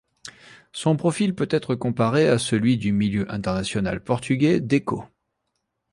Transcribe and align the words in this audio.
Son 0.71 0.97
profil 0.97 1.35
peut 1.35 1.47
être 1.51 1.75
comparé 1.75 2.27
à 2.27 2.39
celui 2.39 2.77
du 2.79 2.91
milieu 2.91 3.31
international 3.31 4.03
portugais 4.03 4.59
Deco. 4.59 5.05